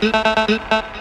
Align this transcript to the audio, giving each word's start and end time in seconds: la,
la, 0.00 0.97